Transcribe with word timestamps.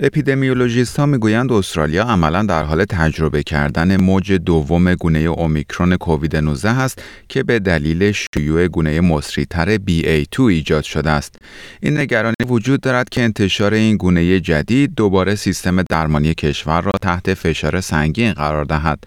اپیدمیولوژیست 0.00 0.98
ها 0.98 1.06
می‌گویند 1.06 1.52
استرالیا 1.52 2.04
عملا 2.04 2.42
در 2.42 2.64
حال 2.64 2.84
تجربه 2.84 3.42
کردن 3.42 3.96
موج 3.96 4.32
دوم 4.32 4.94
گونه 4.94 5.18
اومیکرون 5.18 5.96
کووید 5.96 6.36
19 6.36 6.80
است 6.80 7.02
که 7.28 7.42
به 7.42 7.58
دلیل 7.58 8.12
شیوع 8.12 8.68
گونه 8.68 9.00
مسری‌تر 9.00 9.76
BA2 9.76 10.40
ایجاد 10.40 10.84
شده 10.84 11.10
است. 11.10 11.34
این 11.80 11.98
نگرانی 11.98 12.34
وجود 12.48 12.80
دارد 12.80 13.08
که 13.08 13.22
انتشار 13.22 13.74
این 13.74 13.96
گونه 13.96 14.40
جدید 14.40 14.94
دوباره 14.94 15.34
سیستم 15.34 15.82
درمانی 15.82 16.34
کشور 16.34 16.80
را 16.80 16.92
تحت 17.02 17.34
فشار 17.34 17.80
سنگین 17.80 18.32
قرار 18.32 18.64
دهد. 18.64 19.04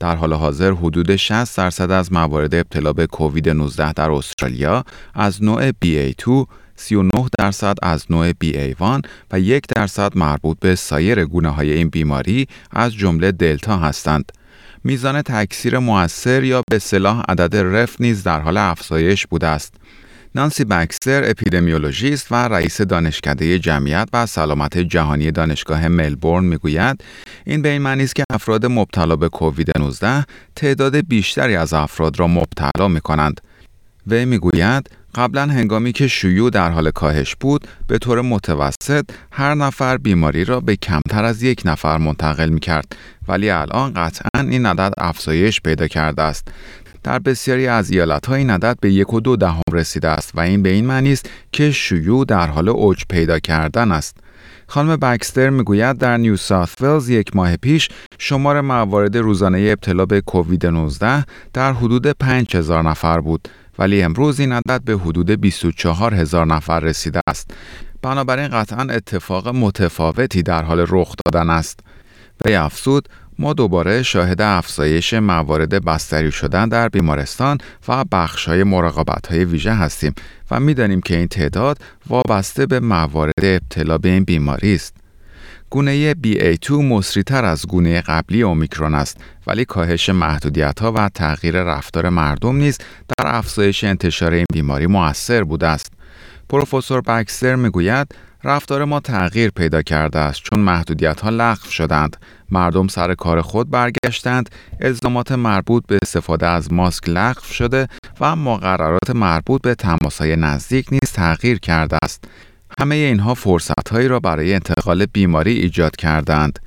در 0.00 0.16
حال 0.16 0.32
حاضر 0.32 0.72
حدود 0.72 1.16
60 1.16 1.56
درصد 1.56 1.90
از 1.90 2.12
موارد 2.12 2.54
ابتلا 2.54 2.92
به 2.92 3.06
کووید 3.06 3.48
19 3.48 3.92
در 3.92 4.10
استرالیا 4.10 4.84
از 5.14 5.42
نوع 5.42 5.70
BA2 5.70 6.46
39 6.82 7.28
درصد 7.38 7.76
از 7.82 8.06
نوع 8.10 8.30
BA1 8.32 9.04
و 9.32 9.40
یک 9.40 9.64
درصد 9.76 10.18
مربوط 10.18 10.58
به 10.60 10.74
سایر 10.74 11.24
گونه 11.24 11.48
های 11.48 11.72
این 11.72 11.88
بیماری 11.88 12.46
از 12.70 12.94
جمله 12.94 13.32
دلتا 13.32 13.76
هستند. 13.76 14.32
میزان 14.84 15.22
تکثیر 15.22 15.78
موثر 15.78 16.44
یا 16.44 16.62
به 16.70 16.78
صلاح 16.78 17.22
عدد 17.28 17.56
رف 17.56 18.00
نیز 18.00 18.22
در 18.22 18.40
حال 18.40 18.56
افزایش 18.56 19.26
بوده 19.26 19.46
است. 19.46 19.74
نانسی 20.34 20.64
بکستر 20.64 21.30
اپیدمیولوژیست 21.30 22.32
و 22.32 22.34
رئیس 22.34 22.80
دانشکده 22.80 23.58
جمعیت 23.58 24.08
و 24.12 24.26
سلامت 24.26 24.78
جهانی 24.78 25.30
دانشگاه 25.30 25.88
ملبورن 25.88 26.44
می‌گوید 26.44 27.04
این 27.46 27.62
به 27.62 27.68
این 27.68 27.82
معنی 27.82 28.04
است 28.04 28.16
که 28.16 28.24
افراد 28.30 28.66
مبتلا 28.66 29.16
به 29.16 29.28
کووید 29.28 29.78
19 29.78 30.24
تعداد 30.56 30.96
بیشتری 31.08 31.56
از 31.56 31.72
افراد 31.72 32.18
را 32.18 32.26
مبتلا 32.26 32.88
می 32.88 33.00
کنند. 33.00 33.40
وی 34.06 34.24
می‌گوید 34.24 34.90
قبلا 35.14 35.46
هنگامی 35.46 35.92
که 35.92 36.08
شیوع 36.08 36.50
در 36.50 36.70
حال 36.70 36.90
کاهش 36.90 37.36
بود 37.40 37.66
به 37.86 37.98
طور 37.98 38.20
متوسط 38.20 39.04
هر 39.32 39.54
نفر 39.54 39.96
بیماری 39.96 40.44
را 40.44 40.60
به 40.60 40.76
کمتر 40.76 41.24
از 41.24 41.42
یک 41.42 41.62
نفر 41.64 41.98
منتقل 41.98 42.48
می 42.48 42.60
کرد 42.60 42.96
ولی 43.28 43.50
الان 43.50 43.92
قطعا 43.92 44.40
این 44.40 44.66
عدد 44.66 44.92
افزایش 44.98 45.60
پیدا 45.60 45.88
کرده 45.88 46.22
است. 46.22 46.48
در 47.02 47.18
بسیاری 47.18 47.66
از 47.66 47.90
ایالت 47.90 48.28
این 48.28 48.50
عدد 48.50 48.76
به 48.80 48.92
یک 48.92 49.14
و 49.14 49.20
دو 49.20 49.36
دهم 49.36 49.62
رسیده 49.72 50.08
است 50.08 50.32
و 50.34 50.40
این 50.40 50.62
به 50.62 50.68
این 50.68 50.86
معنی 50.86 51.12
است 51.12 51.30
که 51.52 51.70
شیوع 51.70 52.24
در 52.24 52.46
حال 52.46 52.68
اوج 52.68 53.02
پیدا 53.08 53.38
کردن 53.38 53.92
است. 53.92 54.16
خانم 54.66 54.96
بکستر 54.96 55.50
می‌گوید 55.50 55.98
در 55.98 56.16
نیو 56.16 56.36
ساوت 56.36 56.82
ولز 56.82 57.08
یک 57.08 57.36
ماه 57.36 57.56
پیش 57.56 57.88
شمار 58.18 58.60
موارد 58.60 59.16
روزانه 59.16 59.68
ابتلا 59.72 60.06
به 60.06 60.20
کووید 60.20 60.66
19 60.66 61.24
در 61.52 61.72
حدود 61.72 62.06
5000 62.06 62.82
نفر 62.82 63.20
بود. 63.20 63.48
ولی 63.78 64.02
امروز 64.02 64.40
این 64.40 64.52
عدد 64.52 64.84
به 64.84 64.92
حدود 64.92 65.30
24 65.30 66.14
هزار 66.14 66.46
نفر 66.46 66.80
رسیده 66.80 67.20
است. 67.26 67.50
بنابراین 68.02 68.48
قطعا 68.48 68.82
اتفاق 68.82 69.48
متفاوتی 69.48 70.42
در 70.42 70.62
حال 70.62 70.86
رخ 70.88 71.14
دادن 71.24 71.50
است. 71.50 71.80
و 72.44 72.48
افزود 72.48 73.08
ما 73.38 73.52
دوباره 73.52 74.02
شاهد 74.02 74.42
افزایش 74.42 75.14
موارد 75.14 75.84
بستری 75.84 76.32
شدن 76.32 76.68
در 76.68 76.88
بیمارستان 76.88 77.58
و 77.88 78.04
بخش 78.12 78.48
های 78.48 78.64
مراقبت 78.64 79.26
های 79.26 79.44
ویژه 79.44 79.72
هستیم 79.72 80.14
و 80.50 80.60
می‌دانیم 80.60 81.00
که 81.00 81.16
این 81.16 81.28
تعداد 81.28 81.78
وابسته 82.08 82.66
به 82.66 82.80
موارد 82.80 83.32
ابتلا 83.42 83.98
به 83.98 84.08
این 84.08 84.24
بیماری 84.24 84.74
است. 84.74 85.01
گونه 85.72 86.14
BA2 86.14 86.70
مصریتر 86.70 87.44
از 87.44 87.66
گونه 87.66 88.00
قبلی 88.00 88.42
اومیکرون 88.42 88.94
است 88.94 89.16
ولی 89.46 89.64
کاهش 89.64 90.08
محدودیت 90.10 90.80
ها 90.80 90.92
و 90.92 91.08
تغییر 91.14 91.62
رفتار 91.62 92.08
مردم 92.08 92.56
نیز 92.56 92.78
در 93.18 93.36
افزایش 93.36 93.84
انتشار 93.84 94.32
این 94.32 94.46
بیماری 94.52 94.86
موثر 94.86 95.44
بوده 95.44 95.66
است. 95.66 95.92
پروفسور 96.48 97.00
بکستر 97.00 97.54
می‌گوید 97.54 98.14
رفتار 98.44 98.84
ما 98.84 99.00
تغییر 99.00 99.50
پیدا 99.50 99.82
کرده 99.82 100.18
است 100.18 100.42
چون 100.42 100.60
محدودیت 100.60 101.20
ها 101.20 101.30
لغو 101.30 101.70
شدند 101.70 102.16
مردم 102.50 102.88
سر 102.88 103.14
کار 103.14 103.42
خود 103.42 103.70
برگشتند 103.70 104.50
الزامات 104.80 105.32
مربوط 105.32 105.86
به 105.86 105.98
استفاده 106.02 106.46
از 106.46 106.72
ماسک 106.72 107.08
لغو 107.08 107.44
شده 107.52 107.88
و 108.20 108.36
مقررات 108.36 109.10
مربوط 109.10 109.62
به 109.62 109.74
تماسهای 109.74 110.36
نزدیک 110.36 110.86
نیز 110.92 111.12
تغییر 111.12 111.58
کرده 111.58 111.98
است 112.04 112.24
همه 112.78 112.94
اینها 112.94 113.34
فرصتهایی 113.34 114.08
را 114.08 114.20
برای 114.20 114.54
انتقال 114.54 115.06
بیماری 115.06 115.52
ایجاد 115.52 115.96
کردند. 115.96 116.58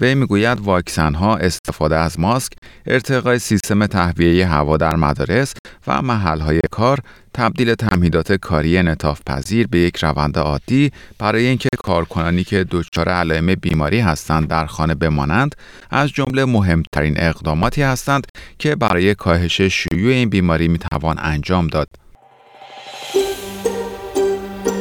وی 0.00 0.14
می‌گوید 0.14 0.60
واکسن 0.60 1.14
ها 1.14 1.36
استفاده 1.36 1.96
از 1.96 2.20
ماسک، 2.20 2.52
ارتقای 2.86 3.38
سیستم 3.38 3.86
تهویه 3.86 4.46
هوا 4.46 4.76
در 4.76 4.96
مدارس 4.96 5.54
و 5.86 6.02
محل 6.02 6.40
های 6.40 6.60
کار، 6.70 6.98
تبدیل 7.34 7.74
تمهیدات 7.74 8.32
کاری 8.32 8.78
انطاف 8.78 9.20
پذیر 9.26 9.66
به 9.66 9.78
یک 9.78 9.96
روند 9.96 10.38
عادی 10.38 10.92
برای 11.18 11.46
اینکه 11.46 11.68
کارکنانی 11.78 12.44
که 12.44 12.64
دچار 12.70 13.08
علائم 13.08 13.54
بیماری 13.54 14.00
هستند 14.00 14.48
در 14.48 14.66
خانه 14.66 14.94
بمانند 14.94 15.54
از 15.90 16.10
جمله 16.10 16.44
مهمترین 16.44 17.14
اقداماتی 17.16 17.82
هستند 17.82 18.26
که 18.58 18.76
برای 18.76 19.14
کاهش 19.14 19.60
شیوع 19.60 20.12
این 20.12 20.28
بیماری 20.28 20.68
می 20.68 20.78
توان 20.78 21.16
انجام 21.18 21.66
داد. 21.66 21.88